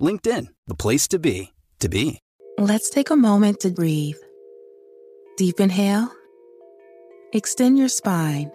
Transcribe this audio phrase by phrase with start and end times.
[0.00, 2.20] LinkedIn, the place to be, to be.
[2.58, 4.16] Let's take a moment to breathe.
[5.36, 6.12] Deep inhale.
[7.32, 8.50] Extend your spine.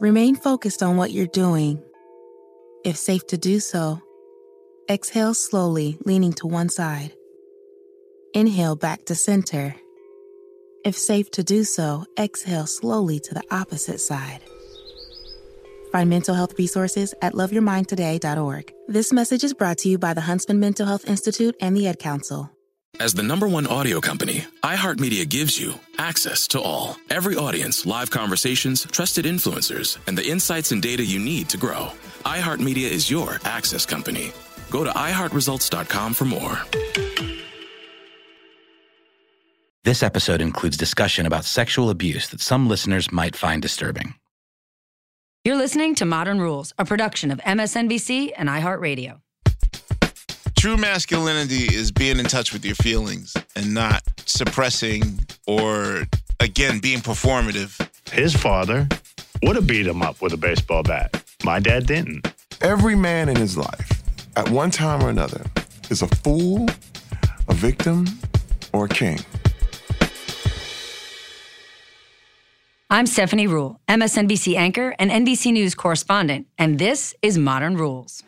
[0.00, 1.82] Remain focused on what you're doing.
[2.84, 4.00] If safe to do so,
[4.90, 7.12] exhale slowly, leaning to one side.
[8.34, 9.74] Inhale back to center.
[10.84, 14.40] If safe to do so, exhale slowly to the opposite side.
[15.92, 18.72] Find mental health resources at loveyourmindtoday.org.
[18.88, 21.98] This message is brought to you by the Huntsman Mental Health Institute and the Ad
[21.98, 22.50] Council.
[23.00, 26.96] As the number one audio company, iHeartMedia gives you access to all.
[27.10, 31.88] Every audience, live conversations, trusted influencers, and the insights and data you need to grow.
[32.24, 34.32] iHeartMedia is your access company.
[34.70, 36.58] Go to iHeartResults.com for more.
[39.84, 44.14] This episode includes discussion about sexual abuse that some listeners might find disturbing.
[45.44, 49.22] You're listening to Modern Rules, a production of MSNBC and iHeartRadio.
[50.56, 55.18] True masculinity is being in touch with your feelings and not suppressing
[55.48, 56.04] or,
[56.38, 57.76] again, being performative.
[58.12, 58.86] His father
[59.42, 61.24] would have beat him up with a baseball bat.
[61.42, 62.24] My dad didn't.
[62.60, 64.04] Every man in his life,
[64.36, 65.44] at one time or another,
[65.90, 66.68] is a fool,
[67.48, 68.06] a victim,
[68.72, 69.18] or a king.
[72.92, 78.22] I'm Stephanie Ruhle, MSNBC anchor and NBC News correspondent, and this is Modern Rules.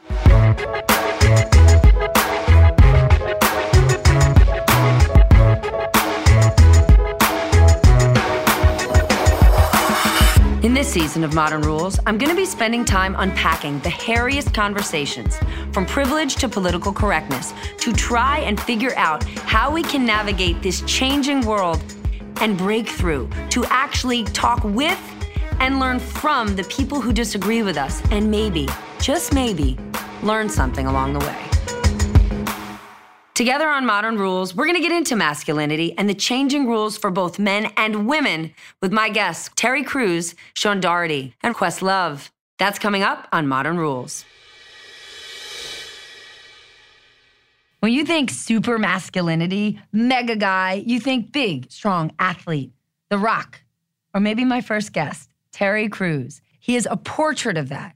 [10.62, 14.54] In this season of Modern Rules, I'm going to be spending time unpacking the hairiest
[14.54, 15.38] conversations,
[15.72, 20.80] from privilege to political correctness, to try and figure out how we can navigate this
[20.86, 21.82] changing world
[22.40, 25.00] and breakthrough, to actually talk with
[25.60, 28.68] and learn from the people who disagree with us, and maybe,
[29.00, 29.78] just maybe,
[30.22, 31.44] learn something along the way.
[33.34, 37.10] Together on Modern Rules, we're going to get into masculinity and the changing rules for
[37.10, 42.30] both men and women with my guests, Terry Crews, Shaun Dougherty, and Questlove.
[42.60, 44.24] That's coming up on Modern Rules.
[47.84, 52.72] When you think super masculinity, mega guy, you think big, strong athlete,
[53.10, 53.60] The Rock,
[54.14, 56.40] or maybe my first guest, Terry Crews.
[56.60, 57.94] He is a portrait of that.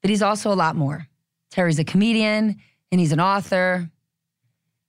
[0.00, 1.06] But he's also a lot more.
[1.52, 2.56] Terry's a comedian
[2.90, 3.88] and he's an author.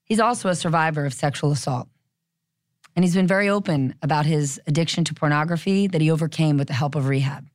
[0.04, 1.88] He's also a survivor of sexual assault.
[2.96, 6.74] And he's been very open about his addiction to pornography that he overcame with the
[6.74, 7.48] help of rehab.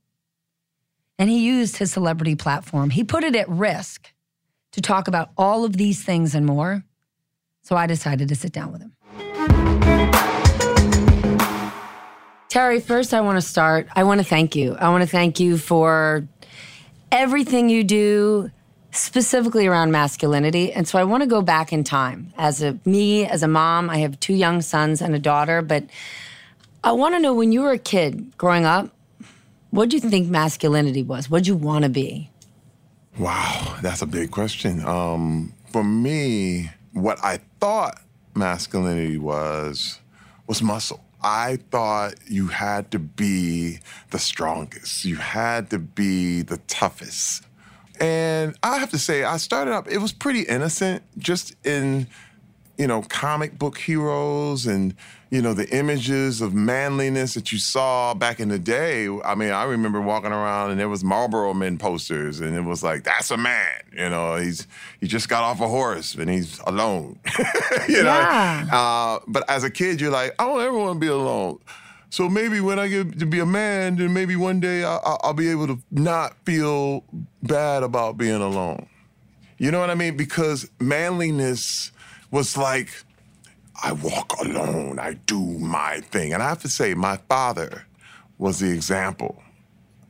[1.19, 4.13] And he used his celebrity platform, he put it at risk
[4.77, 6.85] to talk about all of these things and more.
[7.63, 8.93] So I decided to sit down with him.
[12.49, 13.89] Terry, first, I want to start.
[13.97, 14.77] I want to thank you.
[14.79, 16.29] I want to thank you for
[17.11, 18.51] everything you do,
[18.93, 20.75] specifically around masculinity.
[20.75, 22.35] And so I want to go back in time.
[22.37, 25.85] As a me, as a mom, I have two young sons and a daughter, but
[26.85, 28.91] I want to know when you were a kid growing up,
[29.71, 31.31] what do you think masculinity was?
[31.31, 32.31] What did you want to be?
[33.19, 34.84] Wow, that's a big question.
[34.84, 38.03] Um, for me, what I thought
[38.34, 40.01] masculinity was
[40.47, 41.03] was muscle.
[41.22, 43.80] I thought you had to be
[44.10, 45.04] the strongest.
[45.04, 47.45] You had to be the toughest.
[47.98, 52.07] And I have to say, I started up, it was pretty innocent, just in,
[52.78, 54.95] you know, comic book heroes and,
[55.31, 59.09] you know, the images of manliness that you saw back in the day.
[59.25, 62.83] I mean, I remember walking around and there was Marlboro Men posters, and it was
[62.83, 63.81] like, that's a man.
[63.93, 64.67] You know, he's
[65.01, 67.19] he just got off a horse and he's alone.
[67.89, 68.11] you know?
[68.11, 68.69] Yeah.
[68.71, 71.59] Uh, but as a kid, you're like, I don't ever want to be alone.
[72.11, 75.34] So maybe when I get to be a man, then maybe one day I, I'll
[75.34, 77.05] be able to not feel
[77.43, 78.87] bad about being alone.
[79.59, 80.17] You know what I mean?
[80.17, 81.91] Because manliness
[82.31, 82.91] was like
[83.83, 84.99] I walk alone.
[84.99, 86.33] I do my thing.
[86.33, 87.87] And I have to say, my father
[88.39, 89.43] was the example.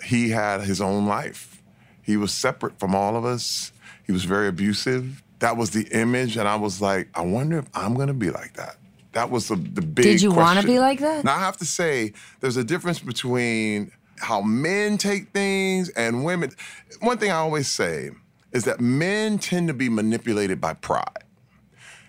[0.05, 1.63] He had his own life.
[2.03, 3.73] He was separate from all of us.
[4.05, 5.23] He was very abusive.
[5.41, 6.37] That was the image.
[6.37, 8.77] And I was like, I wonder if I'm going to be like that.
[9.13, 11.25] That was the, the big Did you want to be like that?
[11.25, 16.53] Now, I have to say, there's a difference between how men take things and women.
[17.01, 18.11] One thing I always say
[18.53, 21.25] is that men tend to be manipulated by pride.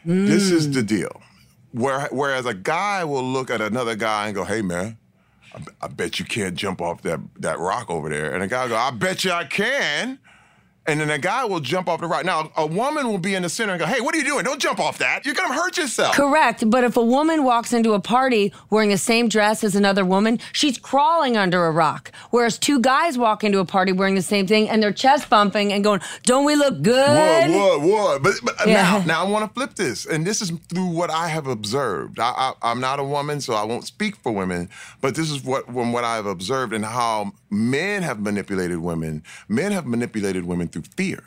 [0.05, 0.87] This is the mm.
[0.87, 1.21] deal.
[1.71, 4.97] Where, whereas a guy will look at another guy and go, hey, man,
[5.81, 8.33] I bet you can't jump off that, that rock over there.
[8.33, 10.19] And a guy will go, I bet you I can.
[10.87, 12.23] And then a guy will jump off the rock.
[12.23, 14.45] Now, a woman will be in the center and go, hey, what are you doing?
[14.45, 15.25] Don't jump off that.
[15.25, 16.15] You're going to hurt yourself.
[16.15, 16.69] Correct.
[16.69, 20.39] But if a woman walks into a party wearing the same dress as another woman,
[20.53, 22.13] she's crawling under a rock.
[22.31, 25.73] Whereas two guys walk into a party wearing the same thing and they're chest bumping
[25.73, 27.51] and going, Don't we look good?
[27.51, 28.23] What, what, what?
[28.23, 28.75] But, but Yeah.
[28.75, 32.17] now, now I want to flip this, and this is through what I have observed.
[32.17, 34.69] I, I, I'm not a woman, so I won't speak for women,
[35.01, 39.23] but this is what from what I've observed and how men have manipulated women.
[39.49, 41.23] Men have manipulated women through fear.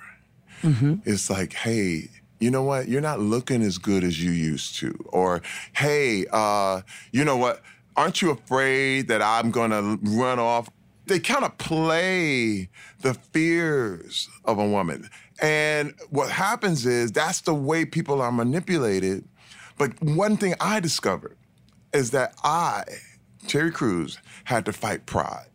[1.04, 2.88] It's like, hey, you know what?
[2.88, 5.42] You're not looking as good as you used to, or
[5.74, 6.82] hey, uh,
[7.12, 7.62] you know what?
[7.96, 10.68] Aren't you afraid that I'm gonna run off?
[11.06, 12.68] They kind of play
[13.00, 15.08] the fears of a woman.
[15.42, 19.24] And what happens is that's the way people are manipulated.
[19.76, 21.36] But one thing I discovered
[21.92, 22.84] is that I,
[23.48, 25.46] Terry Crews, had to fight pride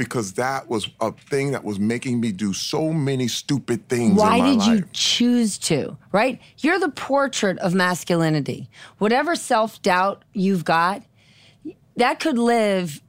[0.00, 4.36] because that was a thing that was making me do so many stupid things Why
[4.36, 4.68] in my did life.
[4.78, 5.98] you choose to?
[6.10, 6.40] Right?
[6.56, 8.70] You're the portrait of masculinity.
[8.96, 11.02] Whatever self doubt you've got,
[11.96, 13.02] that could live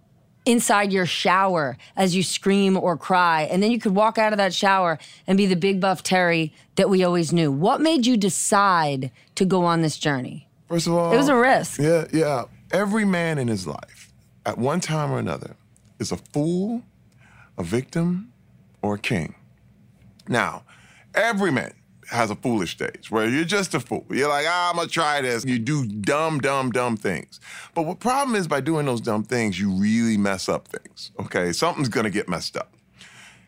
[0.45, 3.43] inside your shower as you scream or cry.
[3.43, 6.51] And then you could walk out of that shower and be the big buff Terry
[6.75, 7.53] that we always knew.
[7.53, 10.49] What made you decide to go on this journey?
[10.67, 11.79] First of all, It was a risk.
[11.79, 12.43] Yeah, yeah.
[12.73, 14.11] Every man in his life,
[14.45, 15.55] at one time or another,
[16.01, 16.83] is a fool,
[17.57, 18.33] a victim,
[18.81, 19.35] or a king.
[20.27, 20.63] Now,
[21.13, 21.73] every man
[22.09, 24.05] has a foolish stage where you're just a fool.
[24.09, 25.45] You're like, ah, I'm gonna try this.
[25.45, 27.39] You do dumb, dumb, dumb things.
[27.73, 31.11] But what problem is by doing those dumb things, you really mess up things.
[31.19, 32.73] Okay, something's gonna get messed up.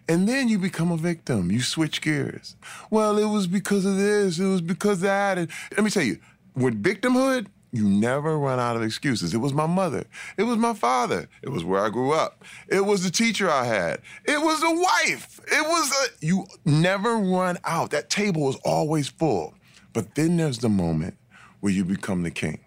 [0.08, 1.52] And then you become a victim.
[1.52, 2.56] You switch gears.
[2.90, 5.38] Well, it was because of this, it was because that.
[5.38, 6.20] And let me tell you,
[6.56, 9.34] with victimhood, you never run out of excuses.
[9.34, 10.06] It was my mother.
[10.38, 11.28] It was my father.
[11.42, 12.44] It was where I grew up.
[12.68, 14.00] It was the teacher I had.
[14.26, 15.40] It was the wife.
[15.48, 17.90] It was a, you never run out.
[17.90, 19.56] That table is always full.
[19.92, 21.18] But then there's the moment
[21.62, 22.60] where you become the king.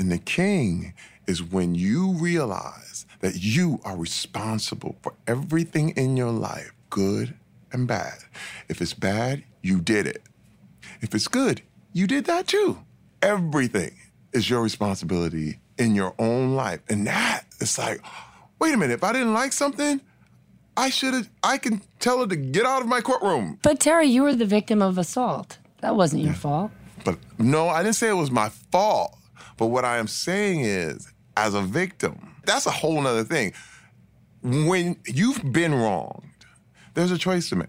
[0.00, 0.94] And the king
[1.28, 7.34] is when you realize that you are responsible for everything in your life, good
[7.70, 8.18] and bad.
[8.68, 10.22] If it's bad, you did it.
[11.00, 12.78] If it's good, you did that too.
[13.22, 13.92] Everything
[14.34, 16.80] is your responsibility in your own life.
[16.88, 18.02] And that is like,
[18.58, 20.00] wait a minute, if I didn't like something,
[20.76, 23.58] I should have, I can tell her to get out of my courtroom.
[23.62, 25.58] But Terry, you were the victim of assault.
[25.80, 26.72] That wasn't your fault.
[27.04, 29.16] But no, I didn't say it was my fault.
[29.56, 33.52] But what I am saying is, as a victim, that's a whole nother thing.
[34.42, 36.46] When you've been wronged,
[36.94, 37.68] there's a choice to make.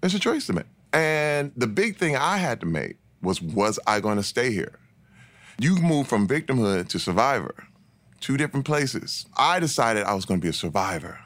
[0.00, 0.66] There's a choice to make.
[0.92, 4.78] And the big thing I had to make was, was I going to stay here?
[5.58, 7.54] You move from victimhood to survivor,
[8.20, 9.26] two different places.
[9.36, 11.18] I decided I was going to be a survivor.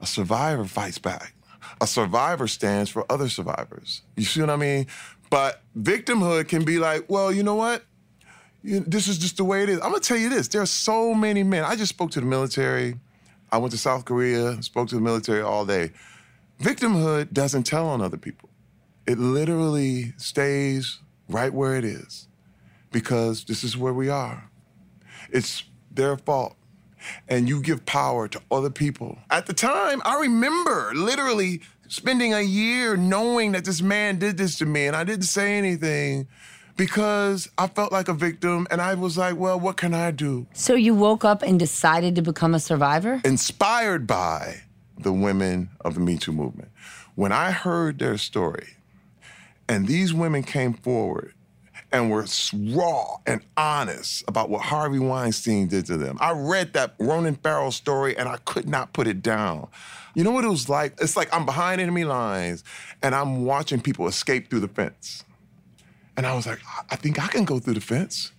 [0.00, 1.34] A survivor fights back.
[1.80, 4.02] A survivor stands for other survivors.
[4.16, 4.86] You see what I mean?
[5.30, 7.84] But victimhood can be like, well, you know what?
[8.62, 9.76] You- this is just the way it is.
[9.76, 11.64] I'm gonna tell you this: there are so many men.
[11.64, 12.98] I just spoke to the military.
[13.52, 15.92] I went to South Korea, spoke to the military all day.
[16.60, 18.50] Victimhood doesn't tell on other people.
[19.06, 22.27] It literally stays right where it is
[22.90, 24.50] because this is where we are.
[25.30, 26.56] It's their fault.
[27.28, 29.18] And you give power to other people.
[29.30, 34.58] At the time, I remember literally spending a year knowing that this man did this
[34.58, 36.28] to me and I didn't say anything
[36.76, 40.46] because I felt like a victim and I was like, well, what can I do?
[40.52, 43.20] So you woke up and decided to become a survivor?
[43.24, 44.62] Inspired by
[44.98, 46.70] the women of the Me Too movement.
[47.14, 48.76] When I heard their story
[49.68, 51.34] and these women came forward
[51.92, 52.26] and were
[52.74, 56.18] raw and honest about what Harvey Weinstein did to them.
[56.20, 59.68] I read that Ronan Farrow story and I could not put it down.
[60.14, 60.94] You know what it was like?
[61.00, 62.62] It's like I'm behind enemy lines
[63.02, 65.24] and I'm watching people escape through the fence.
[66.16, 68.32] And I was like, I- I think I can go through the fence.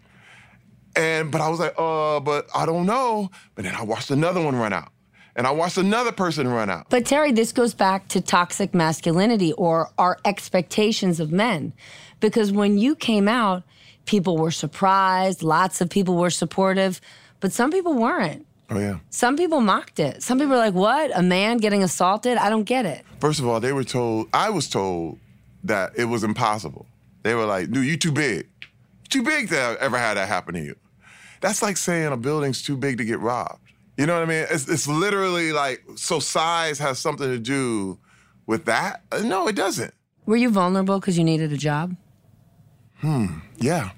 [0.95, 3.31] And but I was like, uh, but I don't know.
[3.55, 4.91] But then I watched another one run out.
[5.39, 6.89] And I watched another person run out.
[6.89, 11.73] But Terry, this goes back to toxic masculinity or our expectations of men.
[12.19, 13.63] Because when you came out,
[14.09, 15.43] People were surprised.
[15.43, 16.99] Lots of people were supportive,
[17.41, 18.47] but some people weren't.
[18.71, 18.97] Oh, yeah.
[19.11, 20.23] Some people mocked it.
[20.23, 21.15] Some people were like, what?
[21.15, 22.35] A man getting assaulted?
[22.35, 23.05] I don't get it.
[23.19, 25.19] First of all, they were told, I was told
[25.63, 26.87] that it was impossible.
[27.21, 28.47] They were like, dude, you too big.
[29.09, 30.75] Too big to ever have that happen to you.
[31.41, 33.68] That's like saying a building's too big to get robbed.
[33.99, 34.45] You know what I mean?
[34.49, 37.99] It's, it's literally like, so size has something to do
[38.47, 39.01] with that?
[39.11, 39.93] Uh, No, it doesn't.
[40.25, 41.97] Were you vulnerable because you needed a job?
[43.01, 43.89] Hmm, yeah.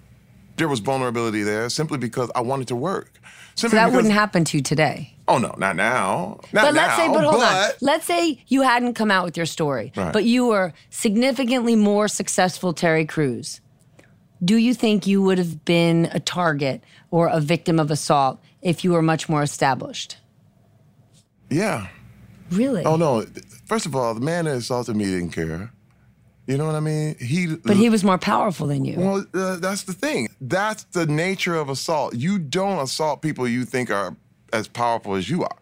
[0.57, 3.11] There was vulnerability there simply because I wanted to work.
[3.53, 5.13] So that wouldn't happen to you today.
[5.27, 6.39] Oh, no, not now.
[6.51, 7.69] Not but let's now, say, but hold on.
[7.81, 10.11] Let's say you hadn't come out with your story, Right.
[10.11, 13.61] but you were significantly more successful, Terry Crews.
[14.43, 18.83] Do you think you would have been a target or a victim of assault if
[18.83, 20.17] you were much more established?
[21.49, 21.87] Yeah.
[22.51, 22.83] Really?
[22.83, 23.25] Oh, no.
[23.65, 25.71] First of all, the man that assaulted me didn't care.
[26.47, 27.15] You know what I mean?
[27.19, 27.55] He.
[27.55, 28.97] But he was more powerful than you.
[28.97, 30.27] Well, uh, that's the thing.
[30.41, 32.15] That's the nature of assault.
[32.15, 34.17] You don't assault people you think are
[34.51, 35.57] as powerful as you are.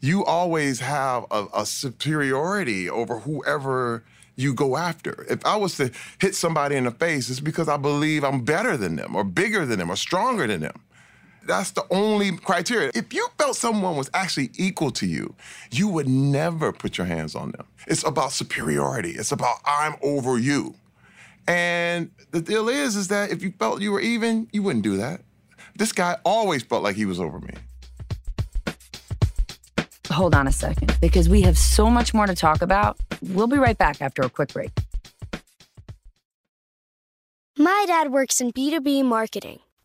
[0.00, 4.04] You always have a, a superiority over whoever
[4.36, 5.26] you go after.
[5.28, 8.76] If I was to hit somebody in the face, it's because I believe I'm better
[8.76, 10.80] than them, or bigger than them, or stronger than them.
[11.46, 12.90] That's the only criteria.
[12.94, 15.34] If you felt someone was actually equal to you,
[15.70, 17.66] you would never put your hands on them.
[17.86, 19.12] It's about superiority.
[19.12, 20.74] It's about I'm over you.
[21.48, 24.96] And the deal is, is that if you felt you were even, you wouldn't do
[24.98, 25.22] that.
[25.76, 27.54] This guy always felt like he was over me.
[30.10, 32.98] Hold on a second, because we have so much more to talk about.
[33.22, 34.70] We'll be right back after a quick break.
[37.56, 39.60] My dad works in B2B marketing,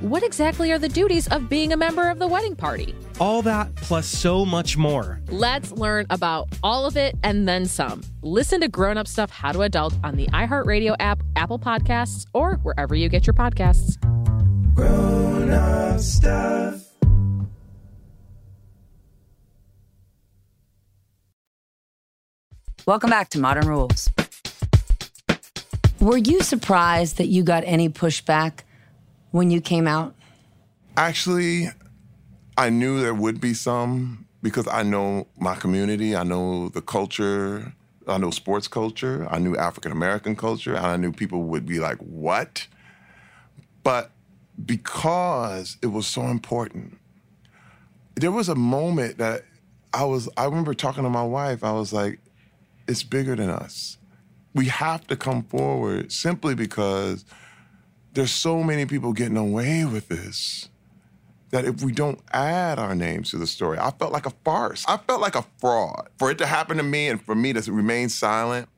[0.00, 2.94] what exactly are the duties of being a member of the wedding party?
[3.18, 5.20] All that plus so much more.
[5.28, 8.02] Let's learn about all of it and then some.
[8.22, 12.56] Listen to Grown Up Stuff How to Adult on the iHeartRadio app, Apple Podcasts, or
[12.56, 13.96] wherever you get your podcasts.
[14.74, 16.82] Grown up stuff.
[22.84, 24.10] Welcome back to Modern Rules.
[25.98, 28.60] Were you surprised that you got any pushback
[29.36, 30.14] when you came out?
[30.96, 31.68] Actually,
[32.56, 37.74] I knew there would be some because I know my community, I know the culture,
[38.08, 41.80] I know sports culture, I knew African American culture, and I knew people would be
[41.80, 42.66] like, what?
[43.82, 44.10] But
[44.64, 46.96] because it was so important,
[48.14, 49.42] there was a moment that
[49.92, 52.20] I was, I remember talking to my wife, I was like,
[52.88, 53.98] it's bigger than us.
[54.54, 57.26] We have to come forward simply because
[58.16, 60.70] there's so many people getting away with this
[61.50, 64.86] that if we don't add our names to the story, I felt like a farce.
[64.88, 66.08] I felt like a fraud.
[66.18, 68.68] For it to happen to me and for me to remain silent,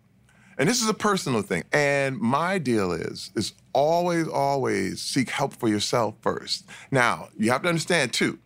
[0.58, 1.62] and this is a personal thing.
[1.72, 6.66] And my deal is, is always, always seek help for yourself first.
[6.90, 8.40] Now, you have to understand too,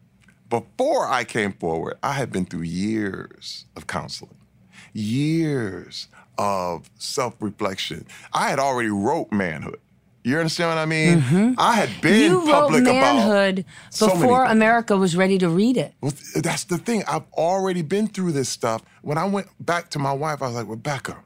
[0.51, 4.37] before I came forward, I had been through years of counseling,
[4.93, 8.07] years of self-reflection.
[8.35, 9.81] I had already wrote manhood.
[10.25, 11.21] You understand what I mean?
[11.21, 11.55] Mhm.
[11.59, 14.53] I had been you wrote public Manhood about so before things.
[14.53, 15.95] America was ready to read it.
[16.01, 17.03] Well, that's the thing.
[17.09, 18.83] I've already been through this stuff.
[19.03, 21.17] When I went back to my wife, I was like, Rebecca,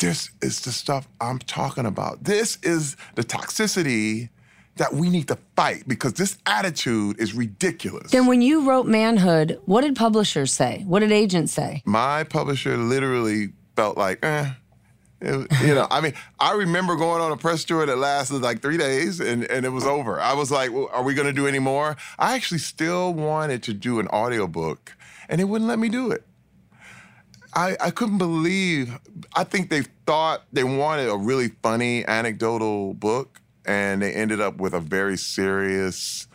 [0.00, 2.24] this is the stuff I'm talking about.
[2.24, 4.30] This is the toxicity
[4.76, 8.10] that we need to fight because this attitude is ridiculous.
[8.10, 10.82] Then when you wrote Manhood, what did publishers say?
[10.86, 11.82] What did agents say?
[11.86, 14.50] My publisher literally felt like, eh.
[15.20, 18.60] It- you know, I mean, I remember going on a press tour that lasted like
[18.60, 19.96] three days and, and it was oh.
[19.96, 20.20] over.
[20.20, 21.96] I was like, well, are we going to do any more?
[22.18, 24.94] I actually still wanted to do an audiobook
[25.28, 26.24] and they wouldn't let me do it.
[27.54, 28.98] I, I couldn't believe,
[29.34, 34.58] I think they thought they wanted a really funny anecdotal book and they ended up
[34.58, 36.28] with a very serious,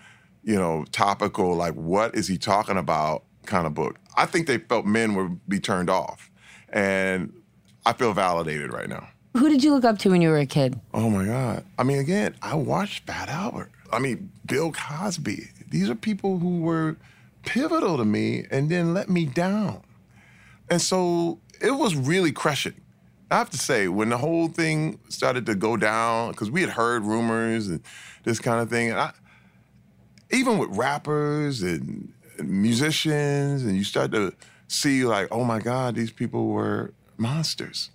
[0.44, 4.00] you know, topical, like, what is he talking about kind of book.
[4.16, 6.30] I think they felt men would be turned off.
[6.70, 7.34] And
[7.86, 9.08] I feel validated right now.
[9.38, 10.80] Who did you look up to when you were a kid?
[10.94, 11.64] Oh my God.
[11.78, 13.72] I mean, again, I watched Fat Albert.
[13.92, 15.48] I mean, Bill Cosby.
[15.70, 16.98] These are people who were
[17.44, 19.82] pivotal to me and then let me down.
[20.70, 22.76] And so it was really crushing.
[23.30, 26.72] I have to say, when the whole thing started to go down, because we had
[26.72, 27.82] heard rumors and
[28.26, 29.14] this kind of thing, and I,
[30.32, 34.34] even with rappers and, and musicians, and you start to
[34.68, 37.92] see like, oh my God, these people were monsters.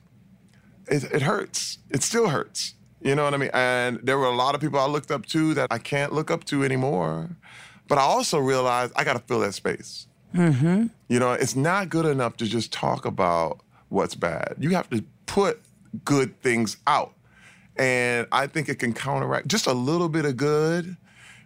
[0.88, 1.78] It, it hurts.
[1.90, 2.75] It still hurts.
[3.00, 3.50] You know what I mean?
[3.52, 6.30] And there were a lot of people I looked up to that I can't look
[6.30, 7.28] up to anymore.
[7.88, 10.06] But I also realized I got to fill that space.
[10.35, 10.87] Mm-hmm.
[11.09, 14.54] You know, it's not good enough to just talk about what's bad.
[14.59, 15.60] You have to put
[16.04, 17.12] good things out.
[17.76, 20.97] And I think it can counteract just a little bit of good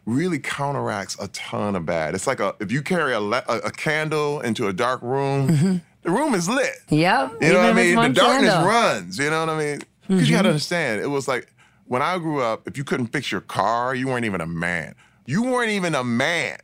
[0.07, 2.15] really counteracts a ton of bad.
[2.15, 5.83] It's like a if you carry a, le- a, a candle into a dark room,
[6.03, 6.77] the room is lit.
[6.89, 7.37] Yep.
[7.41, 8.13] You know what I even if it's mean?
[8.13, 8.69] The darkness candle.
[8.69, 9.19] runs.
[9.19, 9.81] You know what I mean?
[10.09, 10.55] Because you got to mm-hmm.
[10.55, 11.53] understand, it was like
[11.87, 14.95] when I grew up, if you couldn't fix your car, you weren't even a man.
[15.27, 16.59] You weren't even a man.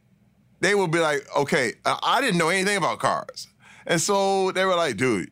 [0.61, 3.49] They would be like, okay, I didn't know anything about cars.
[3.87, 5.31] And so they were like, dude,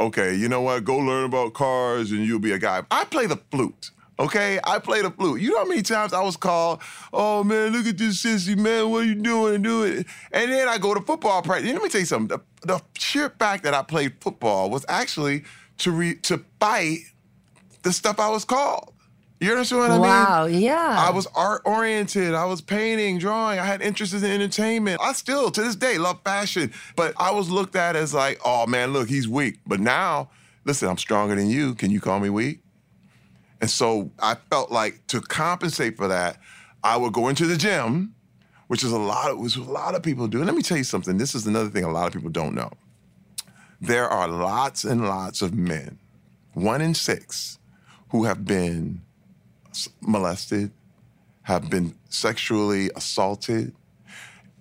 [0.00, 0.84] okay, you know what?
[0.84, 2.82] Go learn about cars and you'll be a guy.
[2.90, 3.90] I play the flute.
[4.18, 5.40] Okay, I play the flute.
[5.40, 6.80] You know how many times I was called,
[7.12, 9.62] "Oh man, look at this sissy man, what are you doing?
[9.62, 11.72] Do it." And then I go to football practice.
[11.72, 12.38] Let me tell you something.
[12.62, 15.42] The, the sheer fact that I played football was actually
[15.78, 16.98] to re, to fight
[17.82, 18.94] the stuff I was called.
[19.40, 20.02] You understand what I mean?
[20.02, 20.96] Wow, yeah.
[20.96, 22.34] I was art oriented.
[22.34, 23.58] I was painting, drawing.
[23.58, 25.00] I had interests in entertainment.
[25.02, 26.72] I still, to this day, love fashion.
[26.96, 29.58] But I was looked at as like, oh man, look, he's weak.
[29.66, 30.30] But now,
[30.64, 31.74] listen, I'm stronger than you.
[31.74, 32.63] Can you call me weak?
[33.64, 36.36] And so I felt like to compensate for that,
[36.82, 38.14] I would go into the gym,
[38.66, 40.36] which is a lot of which a lot of people do.
[40.36, 41.16] And let me tell you something.
[41.16, 42.70] This is another thing a lot of people don't know.
[43.80, 45.98] There are lots and lots of men,
[46.52, 47.58] one in six,
[48.10, 49.00] who have been
[50.02, 50.70] molested,
[51.44, 53.74] have been sexually assaulted,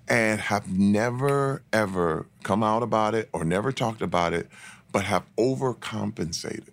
[0.07, 4.47] and have never ever come out about it or never talked about it,
[4.93, 6.72] but have overcompensated.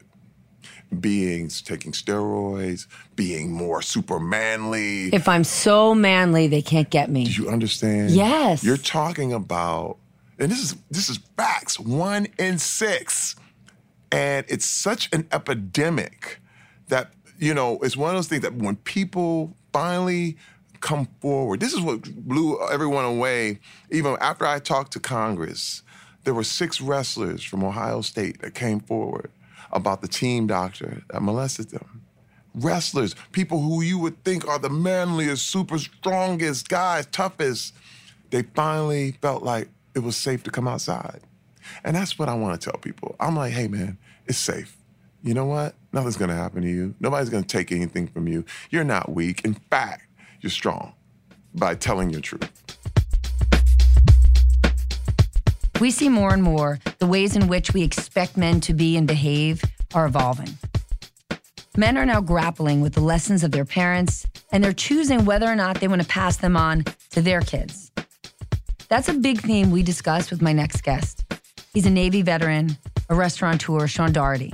[0.99, 5.15] Being taking steroids, being more super manly.
[5.15, 7.25] If I'm so manly, they can't get me.
[7.25, 8.11] Do you understand?
[8.11, 8.65] Yes.
[8.65, 9.99] You're talking about,
[10.39, 11.79] and this is this is facts.
[11.79, 13.37] One in six,
[14.11, 16.41] and it's such an epidemic
[16.89, 20.37] that you know it's one of those things that when people finally
[20.81, 23.61] come forward, this is what blew everyone away.
[23.93, 25.83] Even after I talked to Congress,
[26.25, 29.31] there were six wrestlers from Ohio State that came forward
[29.73, 32.01] about the team doctor that molested them
[32.55, 37.75] wrestlers, people who you would think are the manliest, super strongest guys, toughest,
[38.31, 41.21] they finally felt like it was safe to come outside.
[41.85, 43.17] And that's what I want to tell people.
[43.21, 44.77] I'm like, hey, man, it's safe.
[45.23, 45.75] You know what?
[45.93, 46.95] Nothing's going to happen to you.
[47.01, 48.45] Nobody's going to take anything from you.
[48.71, 49.45] You're not weak.
[49.45, 50.07] In fact,
[50.41, 50.95] you're strong
[51.55, 52.80] by telling your truth.
[55.81, 59.09] We see more and more the ways in which we expect men to be and
[59.09, 59.63] behave
[59.95, 60.59] are evolving.
[61.75, 65.57] Men are now grappling with the lessons of their parents, and they're choosing whether or
[65.57, 67.91] not they want to pass them on to their kids.
[68.91, 71.25] That's a big theme we discuss with my next guest.
[71.73, 72.77] He's a Navy veteran,
[73.09, 74.53] a restaurateur, Shaun Dougherty.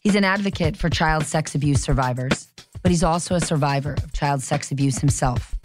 [0.00, 2.46] He's an advocate for child sex abuse survivors,
[2.82, 5.56] but he's also a survivor of child sex abuse himself.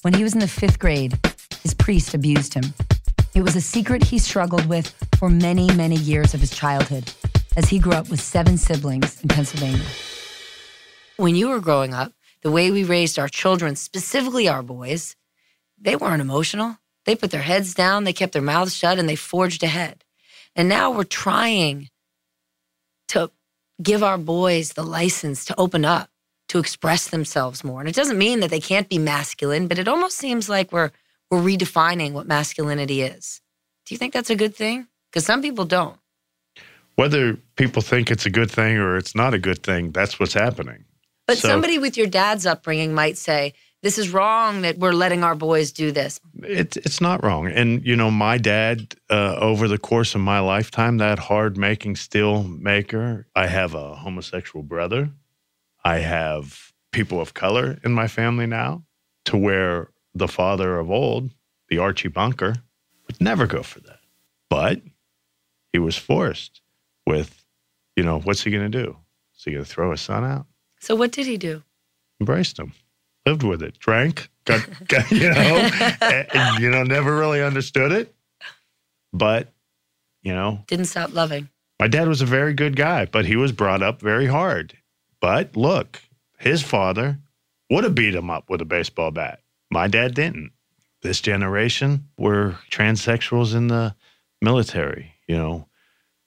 [0.00, 1.18] When he was in the fifth grade,
[1.62, 2.72] his priest abused him.
[3.34, 7.10] It was a secret he struggled with for many, many years of his childhood
[7.56, 9.86] as he grew up with seven siblings in Pennsylvania.
[11.16, 15.16] When you were growing up, the way we raised our children, specifically our boys,
[15.80, 16.76] they weren't emotional.
[17.06, 20.04] They put their heads down, they kept their mouths shut, and they forged ahead.
[20.54, 21.88] And now we're trying
[23.08, 23.30] to
[23.82, 26.10] give our boys the license to open up,
[26.48, 27.80] to express themselves more.
[27.80, 30.90] And it doesn't mean that they can't be masculine, but it almost seems like we're
[31.32, 33.40] we're redefining what masculinity is.
[33.86, 34.86] Do you think that's a good thing?
[35.10, 35.96] Because some people don't.
[36.96, 40.34] Whether people think it's a good thing or it's not a good thing, that's what's
[40.34, 40.84] happening.
[41.26, 45.24] But So- somebody with your dad's upbringing might say, this is wrong that we're letting
[45.24, 46.20] our boys do this.
[46.42, 47.48] It's it's not wrong.
[47.48, 51.96] And you know, my dad, uh, over the course of my lifetime, that hard making
[51.96, 53.26] steel maker.
[53.34, 55.10] I have a homosexual brother.
[55.82, 58.84] I have people of color in my family now,
[59.24, 61.30] to where the father of old,
[61.68, 62.54] the Archie Bunker,
[63.06, 64.00] would never go for that.
[64.50, 64.80] But
[65.72, 66.60] he was forced
[67.06, 67.44] with,
[67.96, 68.96] you know, what's he going to do?
[69.36, 70.46] Is he going to throw his son out?
[70.80, 71.62] So what did he do?
[72.20, 72.72] embraced him,
[73.26, 75.70] lived with it, drank, got, got you know,
[76.00, 78.14] and, and, you know, never really understood it.
[79.12, 79.52] But,
[80.22, 81.48] you know, Didn't stop loving.
[81.80, 84.76] my dad was a very good guy, but he was brought up very hard.
[85.20, 86.00] But look,
[86.38, 87.18] his father
[87.70, 89.40] would have beat him up with a baseball bat.
[89.72, 90.52] My dad didn't.
[91.00, 93.94] This generation were transsexuals in the
[94.42, 95.14] military.
[95.26, 95.66] You know,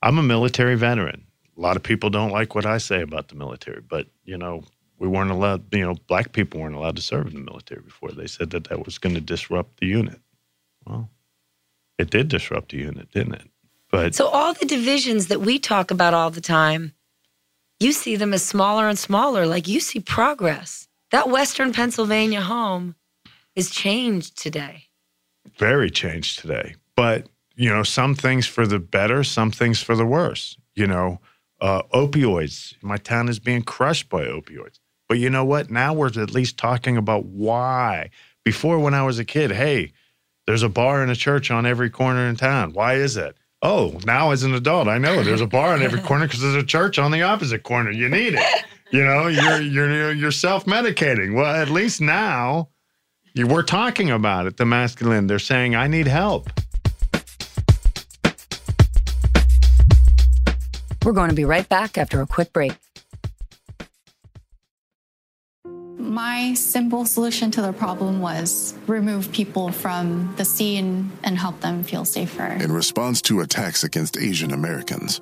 [0.02, 1.28] I'm a military veteran.
[1.56, 4.64] A lot of people don't like what I say about the military, but, you know,
[4.98, 8.10] we weren't allowed, you know, black people weren't allowed to serve in the military before.
[8.12, 10.20] They said that that was going to disrupt the unit.
[10.88, 11.12] Well,
[12.00, 13.50] it did disrupt the unit, didn't it?
[13.92, 16.94] But So all the divisions that we talk about all the time,
[17.80, 19.46] you see them as smaller and smaller.
[19.46, 20.88] Like you see progress.
[21.12, 22.96] That Western Pennsylvania home
[23.56, 24.86] is changed today.
[25.58, 26.76] very changed today.
[26.96, 30.58] But you know, some things for the better, some things for the worse.
[30.76, 31.20] You know,
[31.62, 32.76] uh, opioids.
[32.82, 34.80] My town is being crushed by opioids.
[35.08, 35.70] But you know what?
[35.70, 38.10] Now we're at least talking about why.
[38.44, 39.92] Before, when I was a kid, hey,
[40.48, 42.74] there's a bar and a church on every corner in town.
[42.74, 43.38] Why is it?
[43.62, 46.56] Oh, now as an adult, I know there's a bar on every corner because there's
[46.56, 47.90] a church on the opposite corner.
[47.92, 48.66] You need it.
[48.92, 51.34] You know, you're you're you're self medicating.
[51.36, 52.70] Well, at least now
[53.36, 54.58] you, we're talking about it.
[54.58, 55.28] The masculine.
[55.28, 56.50] They're saying, "I need help."
[61.04, 62.74] We're going to be right back after a quick break.
[65.98, 71.84] My simple solution to the problem was remove people from the scene and help them
[71.84, 72.46] feel safer.
[72.46, 75.22] In response to attacks against Asian Americans,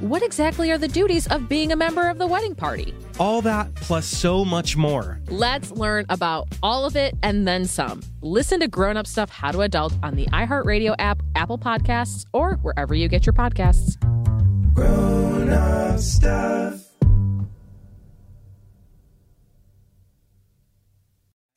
[0.01, 2.93] what exactly are the duties of being a member of the wedding party?
[3.19, 5.21] All that plus so much more.
[5.27, 8.01] Let's learn about all of it and then some.
[8.21, 12.55] Listen to Grown Up Stuff How to Adult on the iHeartRadio app, Apple Podcasts, or
[12.63, 13.99] wherever you get your podcasts.
[14.73, 16.87] Grown up stuff.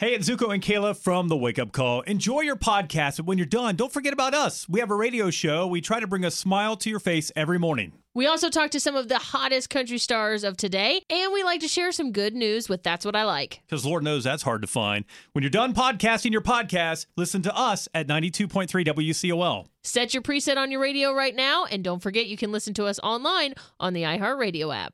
[0.00, 2.02] Hey, it's Zuko and Kayla from The Wake Up Call.
[2.02, 4.68] Enjoy your podcast, but when you're done, don't forget about us.
[4.68, 5.66] We have a radio show.
[5.66, 7.92] We try to bring a smile to your face every morning.
[8.16, 11.58] We also talk to some of the hottest country stars of today, and we like
[11.62, 13.60] to share some good news with That's What I Like.
[13.66, 15.04] Because Lord knows that's hard to find.
[15.32, 19.66] When you're done podcasting your podcast, listen to us at 92.3 WCOL.
[19.82, 22.84] Set your preset on your radio right now, and don't forget you can listen to
[22.84, 24.92] us online on the iHeartRadio app.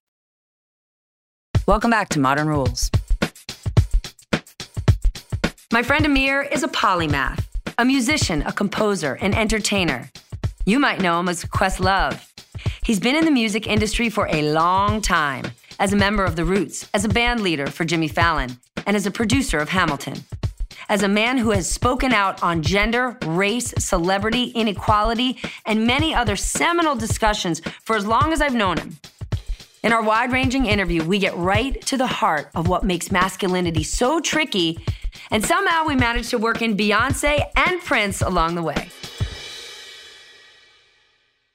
[1.67, 2.91] Welcome back to Modern Rules.
[5.71, 7.45] My friend Ahmir is a polymath,
[7.77, 10.11] a musician, a composer, an entertainer.
[10.65, 12.30] You might know him as Questlove.
[12.91, 15.45] He's been in the music industry for a long time
[15.79, 19.07] as a member of The Roots, as a band leader for Jimmy Fallon, and as
[19.07, 20.25] a producer of Hamilton.
[20.89, 26.35] As a man who has spoken out on gender, race, celebrity, inequality, and many other
[26.35, 28.99] seminal discussions for as long as I've known him.
[29.85, 33.85] In our wide ranging interview, we get right to the heart of what makes masculinity
[33.85, 34.85] so tricky,
[35.31, 38.91] and somehow we manage to work in Beyonce and Prince along the way.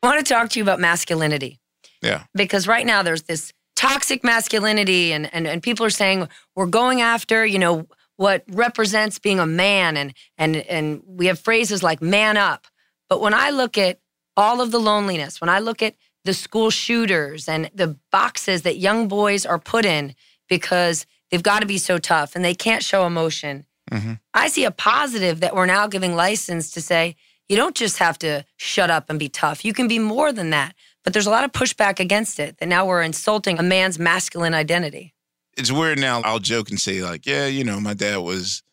[0.05, 1.59] I want to talk to you about masculinity
[2.01, 2.23] Yeah.
[2.33, 7.01] because right now there's this toxic masculinity and, and, and people are saying we're going
[7.01, 7.87] after, you know,
[8.17, 12.67] what represents being a man and and and we have phrases like man up.
[13.09, 13.99] But when I look at
[14.37, 18.77] all of the loneliness, when I look at the school shooters and the boxes that
[18.77, 20.15] young boys are put in
[20.47, 23.65] because they've got to be so tough and they can't show emotion.
[23.91, 24.13] Mm-hmm.
[24.33, 27.15] I see a positive that we're now giving license to say,
[27.47, 29.63] you don't just have to shut up and be tough.
[29.63, 30.75] You can be more than that.
[31.03, 34.55] But there's a lot of pushback against it that now we're insulting a man's masculine
[34.55, 35.13] identity.
[35.55, 36.21] It's weird now.
[36.25, 38.63] I'll joke and say, like, yeah, you know, my dad was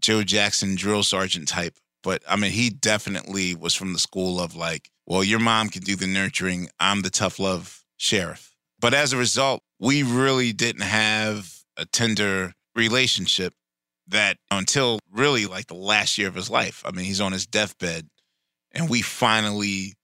[0.00, 1.76] Joe Jackson drill sergeant type.
[2.02, 5.82] But I mean, he definitely was from the school of like, well, your mom can
[5.82, 6.68] do the nurturing.
[6.78, 8.54] I'm the tough love sheriff.
[8.78, 13.54] But as a result, we really didn't have a tender relationship
[14.08, 16.82] that until really like the last year of his life.
[16.86, 18.08] I mean, he's on his deathbed
[18.72, 19.94] and we finally,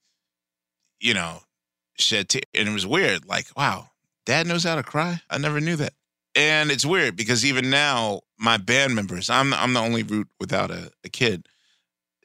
[1.00, 1.40] you know,
[1.98, 2.44] shed tears.
[2.54, 3.24] And it was weird.
[3.26, 3.88] Like, wow,
[4.26, 5.20] dad knows how to cry.
[5.30, 5.92] I never knew that.
[6.34, 10.70] And it's weird because even now, my band members, I'm I'm the only root without
[10.70, 11.46] a, a kid.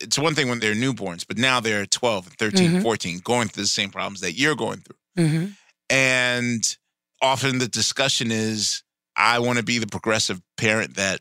[0.01, 2.81] It's one thing when they're newborns, but now they're 12 and 13, Mhm.
[2.81, 5.23] 14, going through the same problems that you're going through.
[5.25, 5.45] Mm-hmm.
[5.89, 6.77] And
[7.21, 8.81] often the discussion is
[9.15, 11.19] I want to be the progressive parent that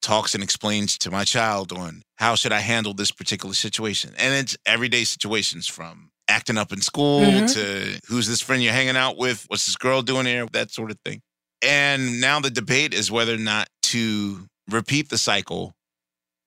[0.00, 4.14] talks and explains to my child on how should I handle this particular situation.
[4.16, 7.52] And it's everyday situations from acting up in school Mhm.
[7.54, 10.90] to who's this friend you're hanging out with, what's this girl doing here, that sort
[10.90, 11.20] of thing.
[11.62, 15.74] And now the debate is whether or not to repeat the cycle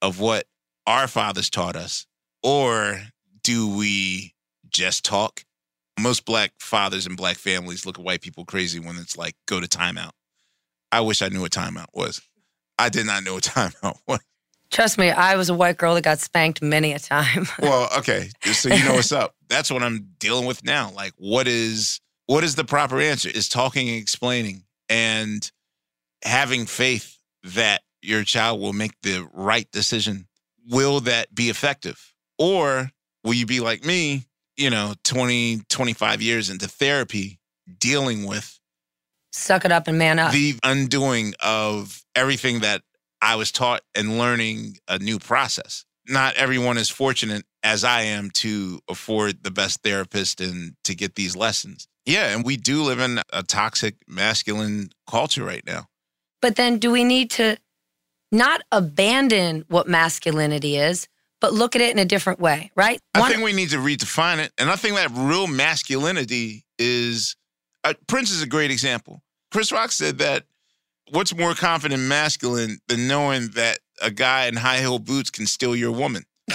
[0.01, 0.45] of what
[0.87, 2.05] our fathers taught us,
[2.43, 3.01] or
[3.43, 4.33] do we
[4.69, 5.43] just talk?
[5.99, 9.59] Most black fathers and black families look at white people crazy when it's like, go
[9.59, 10.11] to timeout.
[10.91, 12.21] I wish I knew what timeout was.
[12.81, 14.19] I did not know what timeout was.
[14.71, 17.45] Trust me, I was a white girl that got spanked many a time.
[17.61, 19.35] Well, okay, Just so you know what's up.
[19.49, 20.91] That's what I'm dealing with now.
[20.91, 23.29] Like, what is what is the proper answer?
[23.29, 25.51] Is talking and explaining and
[26.23, 30.27] having faith that your child will make the right decision.
[30.67, 32.13] Will that be effective?
[32.39, 32.91] Or
[33.23, 34.25] will you be like me,
[34.57, 37.39] you know, 20, 25 years into therapy,
[37.77, 38.59] dealing with
[39.31, 40.33] Suck it up and man up.
[40.33, 42.81] the undoing of everything that
[43.21, 45.85] I was taught and learning a new process.
[46.07, 51.15] Not everyone is fortunate as I am to afford the best therapist and to get
[51.15, 51.87] these lessons.
[52.05, 55.85] Yeah, and we do live in a toxic masculine culture right now.
[56.41, 57.57] But then do we need to
[58.31, 61.07] not abandon what masculinity is,
[61.39, 62.99] but look at it in a different way, right?
[63.13, 64.51] I think we need to redefine it.
[64.57, 67.35] And I think that real masculinity is
[67.83, 69.21] uh, Prince is a great example.
[69.51, 70.45] Chris Rock said that
[71.09, 75.75] what's more confident masculine than knowing that a guy in high heel boots can steal
[75.75, 76.23] your woman?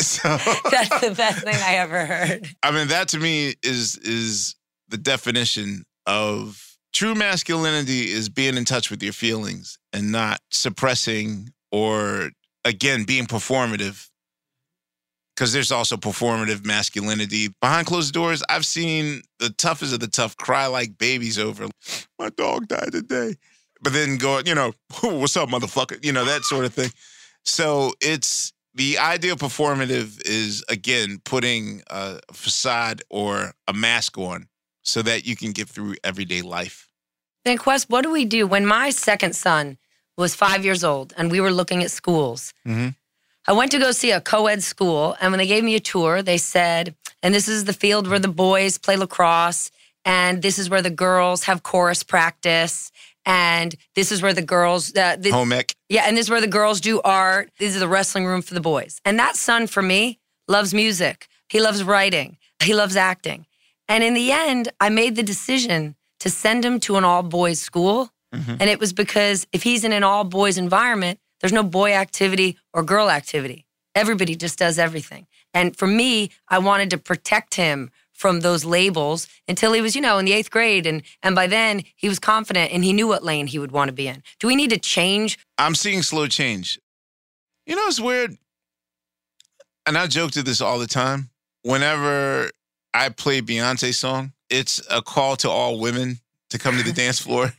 [0.00, 0.28] so
[0.70, 2.48] That's the best thing I ever heard.
[2.62, 4.54] I mean, that to me is is
[4.88, 11.52] the definition of true masculinity is being in touch with your feelings and not suppressing
[11.70, 12.30] or
[12.64, 14.08] again being performative.
[15.40, 18.42] Because there's also performative masculinity behind closed doors.
[18.50, 21.66] I've seen the toughest of the tough cry like babies over
[22.18, 23.36] my dog died today,
[23.80, 26.04] but then go, you know, what's up, motherfucker?
[26.04, 26.90] You know that sort of thing.
[27.42, 34.46] So it's the idea of performative is again putting a facade or a mask on
[34.82, 36.90] so that you can get through everyday life.
[37.46, 39.78] Then, Quest, what do we do when my second son
[40.18, 42.52] was five years old and we were looking at schools?
[42.68, 42.90] Mm-hmm.
[43.50, 45.80] I went to go see a co ed school, and when they gave me a
[45.80, 49.72] tour, they said, and this is the field where the boys play lacrosse,
[50.04, 52.92] and this is where the girls have chorus practice,
[53.26, 55.74] and this is where the girls, uh, the, Home ec.
[55.88, 57.50] yeah, and this is where the girls do art.
[57.58, 59.00] This is the wrestling room for the boys.
[59.04, 61.26] And that son, for me, loves music.
[61.48, 62.36] He loves writing.
[62.62, 63.46] He loves acting.
[63.88, 67.58] And in the end, I made the decision to send him to an all boys
[67.58, 68.10] school.
[68.32, 72.58] And it was because if he's in an all boys environment, there's no boy activity
[72.72, 73.66] or girl activity.
[73.94, 75.26] Everybody just does everything.
[75.52, 80.02] And for me, I wanted to protect him from those labels until he was, you
[80.02, 80.86] know, in the eighth grade.
[80.86, 83.88] And, and by then, he was confident and he knew what lane he would want
[83.88, 84.22] to be in.
[84.38, 86.78] Do we need to change I'm seeing slow change.
[87.66, 88.36] You know, it's weird.
[89.86, 91.30] And I joke to this all the time.
[91.62, 92.50] Whenever
[92.92, 96.18] I play Beyonce song, it's a call to all women
[96.50, 97.54] to come to the dance floor.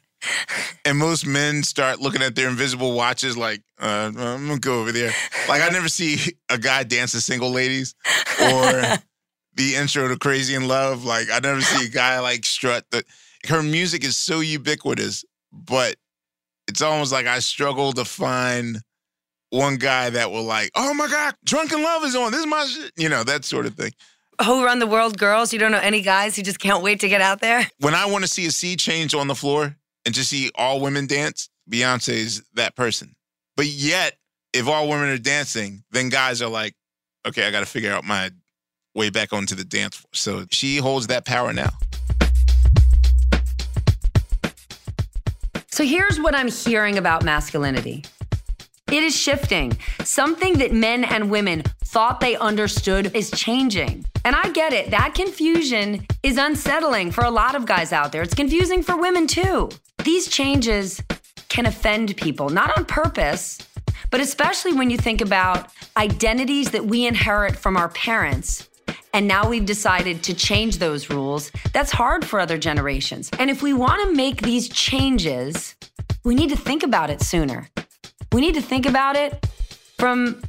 [0.85, 4.91] And most men start looking at their invisible watches like, uh, I'm gonna go over
[4.91, 5.11] there.
[5.47, 7.95] Like I never see a guy dance to single ladies
[8.41, 8.83] or
[9.55, 11.03] the intro to Crazy in Love.
[11.03, 12.85] Like I never see a guy like strut.
[12.91, 13.03] The,
[13.47, 15.95] her music is so ubiquitous, but
[16.67, 18.77] it's almost like I struggle to find
[19.49, 22.31] one guy that will like, oh my God, Drunk in Love is on.
[22.31, 22.91] This is my shit.
[22.95, 23.91] You know, that sort of thing.
[24.45, 25.53] Who run the world girls?
[25.53, 27.67] You don't know any guys who just can't wait to get out there?
[27.79, 30.79] When I want to see a sea change on the floor and just see all
[30.79, 33.15] women dance, Beyonce is that person.
[33.55, 34.17] But yet,
[34.53, 36.75] if all women are dancing, then guys are like,
[37.27, 38.31] okay, I got to figure out my
[38.95, 40.09] way back onto the dance floor.
[40.13, 41.69] So she holds that power now.
[45.69, 48.03] So here's what I'm hearing about masculinity
[48.91, 49.77] it is shifting.
[50.03, 54.05] Something that men and women thought they understood is changing.
[54.25, 58.21] And I get it, that confusion is unsettling for a lot of guys out there.
[58.21, 59.69] It's confusing for women too.
[60.03, 61.01] These changes
[61.49, 63.57] can offend people, not on purpose,
[64.09, 68.67] but especially when you think about identities that we inherit from our parents
[69.13, 73.29] and now we've decided to change those rules, that's hard for other generations.
[73.39, 75.75] And if we want to make these changes,
[76.23, 77.67] we need to think about it sooner.
[78.31, 79.45] We need to think about it
[79.97, 80.41] from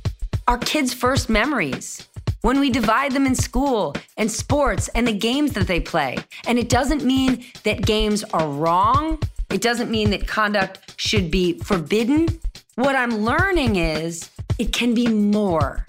[0.46, 2.08] our kids' first memories.
[2.42, 6.16] When we divide them in school and sports and the games that they play.
[6.46, 9.20] And it doesn't mean that games are wrong.
[9.52, 12.40] It doesn't mean that conduct should be forbidden.
[12.76, 15.84] What I'm learning is it can be more.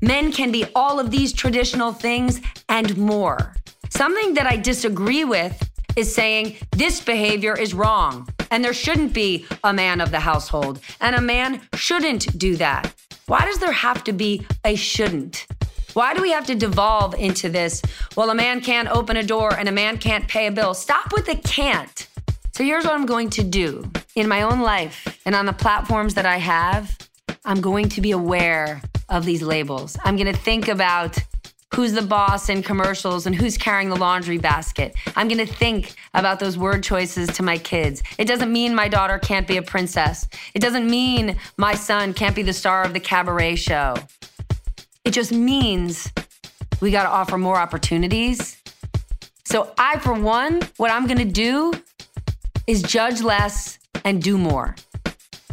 [0.00, 3.56] Men can be all of these traditional things and more.
[3.88, 9.46] Something that I disagree with is saying this behavior is wrong and there shouldn't be
[9.64, 12.94] a man of the household and a man shouldn't do that.
[13.26, 15.46] Why does there have to be a shouldn't?
[15.94, 17.82] Why do we have to devolve into this?
[18.14, 20.74] Well, a man can't open a door and a man can't pay a bill.
[20.74, 22.06] Stop with the can't.
[22.56, 26.14] So here's what I'm going to do in my own life and on the platforms
[26.14, 26.96] that I have.
[27.44, 29.98] I'm going to be aware of these labels.
[30.04, 31.18] I'm going to think about
[31.74, 34.96] who's the boss in commercials and who's carrying the laundry basket.
[35.16, 38.02] I'm going to think about those word choices to my kids.
[38.16, 40.26] It doesn't mean my daughter can't be a princess.
[40.54, 43.96] It doesn't mean my son can't be the star of the cabaret show.
[45.04, 46.10] It just means
[46.80, 48.56] we got to offer more opportunities.
[49.44, 51.74] So, I, for one, what I'm going to do
[52.66, 54.74] is judge less and do more.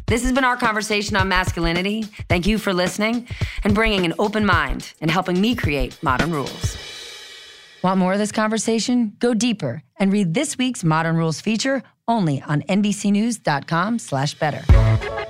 [0.07, 2.03] This has been our conversation on masculinity.
[2.29, 3.27] Thank you for listening
[3.63, 6.77] and bringing an open mind and helping me create modern rules.
[7.81, 9.13] Want more of this conversation?
[9.19, 15.22] Go deeper and read this week's Modern Rules feature only on nbcnews.com/better.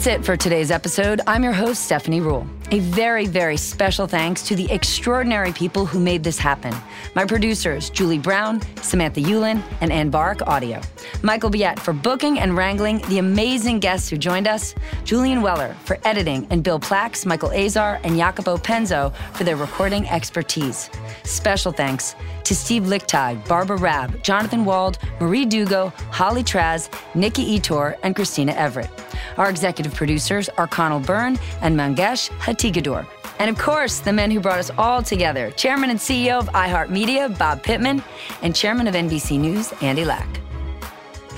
[0.00, 1.20] That's it for today's episode.
[1.26, 2.48] I'm your host, Stephanie Ruhle.
[2.70, 6.74] A very, very special thanks to the extraordinary people who made this happen.
[7.14, 10.80] My producers, Julie Brown, Samantha Yulin, and Ann Bark Audio.
[11.22, 14.74] Michael Biet for booking and wrangling the amazing guests who joined us.
[15.04, 20.08] Julian Weller for editing, and Bill Plax, Michael Azar, and Jacopo Penzo for their recording
[20.08, 20.90] expertise.
[21.24, 27.96] Special thanks to Steve Lichtag, Barbara Rabb, Jonathan Wald, Marie Dugo, Holly Traz, Nikki Etor,
[28.02, 28.90] and Christina Everett.
[29.36, 33.06] Our executive producers are Connell Byrne and Mangesh Hattikudur.
[33.38, 37.38] And of course, the men who brought us all together Chairman and CEO of iHeartMedia,
[37.38, 38.02] Bob Pittman,
[38.42, 40.39] and Chairman of NBC News, Andy Lack.